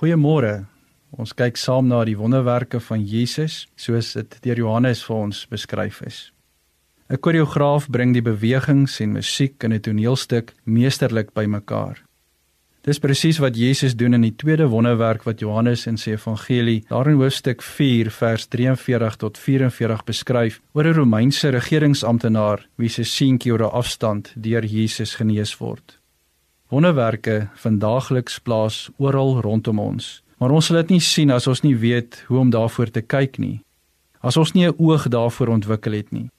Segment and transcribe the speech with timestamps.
[0.00, 0.62] Goeiemôre.
[1.12, 5.98] Ons kyk saam na die wonderwerke van Jesus soos dit deur Johannes vir ons beskryf
[6.08, 6.18] is.
[7.10, 12.00] 'n Koreograaf bring die bewegings en musiek in 'n toneelstuk meesterlik bymekaar.
[12.82, 17.08] Dis presies wat Jesus doen in die tweede wonderwerk wat Johannes in sy evangelie daar
[17.08, 23.52] in hoofstuk 4 vers 43 tot 44 beskryf oor 'n Romeinse regeringsamptenaar wie se seentjie
[23.52, 25.99] oor 'n afstand deur Jesus genees word.
[26.70, 30.20] Wonderwerke vind daagliks plaas oral rondom ons.
[30.38, 33.40] Maar ons sal dit nie sien as ons nie weet hoe om daarvoor te kyk
[33.42, 33.58] nie.
[34.22, 36.30] As ons nie 'n oog daarvoor ontwikkel het nie.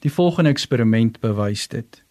[0.00, 2.02] Die volgende eksperiment bewys dit.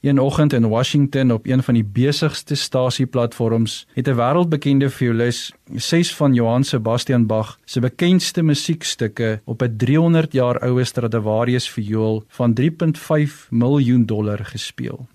[0.00, 6.14] Een oggend in Washington op een van die besigste stasieplatforms het 'n wêreldbekende violis, ses
[6.14, 12.54] van Johann Sebastian Bach se bekendste musiekstukke op 'n 300 jaar oue Stradivarius viool van
[12.54, 15.08] 3.5 miljoen dollar gespeel.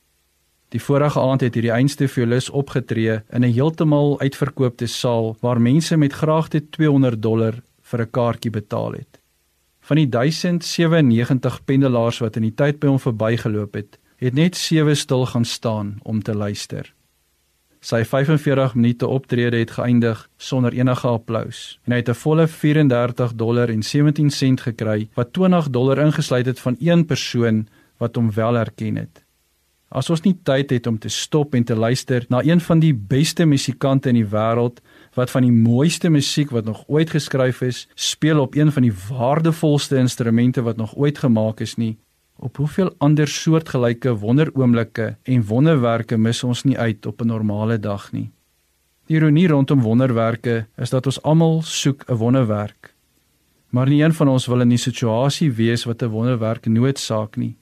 [0.70, 5.98] Die vorige aand het hierdie einste violis opgetree in 'n heeltemal uitverkoopte saal waar mense
[5.98, 9.20] met graagte 200 dollar vir 'n kaartjie betaal het.
[9.80, 14.96] Van die 1097 pendelaars wat in die tyd by hom verbygeloop het, het net 7
[14.96, 16.94] stil gaan staan om te luister.
[17.82, 23.34] Sy 45 minute optrede het geëindig sonder enige applous en hy het 'n volle 34
[23.34, 28.32] dollar en 17 sent gekry wat 20 dollar ingesluit het van een persoon wat hom
[28.32, 29.24] wel herken het.
[29.90, 32.94] As ons nie tyd het om te stop en te luister na een van die
[32.94, 34.84] beste musikante in die wêreld
[35.18, 38.94] wat van die mooiste musiek wat nog ooit geskryf is, speel op een van die
[39.08, 41.98] waardevolste instrumente wat nog ooit gemaak is nie,
[42.38, 48.12] op hoeveel ander soortgelyke wonderoomblikke en wonderwerke mis ons nie uit op 'n normale dag
[48.12, 48.30] nie.
[49.08, 52.94] Die ironie rondom wonderwerke is dat ons almal soek 'n wonderwerk.
[53.70, 57.58] Maar nie een van ons wil in die situasie wees wat 'n wonderwerk noodsaak nie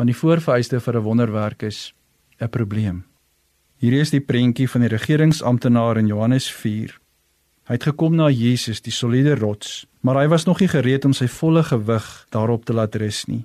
[0.00, 1.92] want die voorvereiste vir 'n wonderwerk is
[2.40, 3.04] 'n probleem.
[3.76, 7.00] Hier is die prentjie van die regeringsamptenaar in Johannes 4.
[7.64, 11.12] Hy het gekom na Jesus, die soliede rots, maar hy was nog nie gereed om
[11.12, 13.44] sy volle gewig daarop te laat rus nie.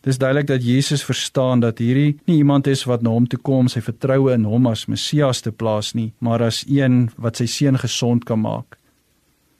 [0.00, 3.68] Dis duidelik dat Jesus verstaan dat hierdie nie iemand is wat na hom toe kom
[3.68, 7.78] sy vertroue in hom as Messias te plaas nie, maar as een wat sy seun
[7.78, 8.78] gesond kan maak.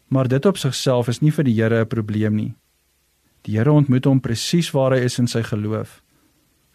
[0.08, 2.54] Maar dit op sigself is nie vir die Here 'n probleem nie.
[3.42, 6.02] Die Here ontmoet hom presies waar hy is in sy geloof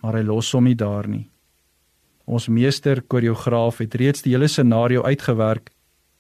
[0.06, 1.26] maar hy los hom nie daar nie.
[2.30, 5.72] Ons meester koreograaf het reeds die hele scenario uitgewerk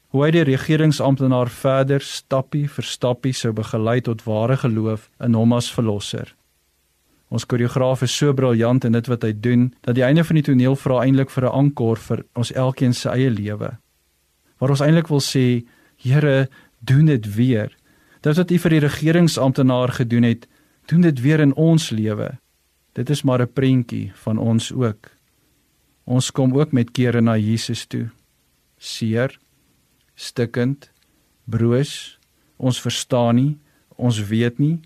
[0.09, 5.53] hoe hy die regeringsamptenaar verder stappie vir stappie sou begelei tot ware geloof in hom
[5.53, 6.31] as verlosser.
[7.29, 10.45] Ons koreograaf is so briljant in dit wat hy doen dat die einde van die
[10.49, 13.77] toneel vra eintlik vir 'n ankor vir ons elkeen se eie lewe.
[14.57, 15.65] Waar ons eintlik wil sê,
[15.97, 17.71] Here, doen dit weer.
[18.21, 20.47] Dit wat U vir die regeringsamptenaar gedoen het,
[20.87, 22.37] doen dit weer in ons lewe.
[22.95, 25.11] Dit is maar 'n prentjie van ons ook.
[26.03, 28.09] Ons kom ook met kere na Jesus toe.
[28.77, 29.39] Seer,
[30.13, 30.91] stikkend,
[31.43, 32.19] broos,
[32.55, 33.57] ons verstaan nie,
[33.95, 34.79] ons weet nie,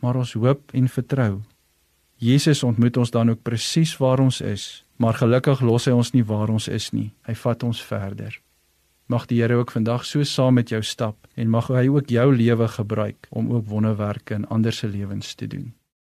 [0.00, 1.42] maar ons hoop en vertrou.
[2.16, 6.24] Jesus ontmoet ons dan ook presies waar ons is, maar gelukkig los hy ons nie
[6.24, 7.12] waar ons is nie.
[7.22, 8.40] Hy vat ons verder.
[9.06, 12.34] Mag die Here ook vandag so saam met jou stap en mag hy ook jou
[12.34, 15.74] lewe gebruik om ook wonderwerke in ander se lewens te doen.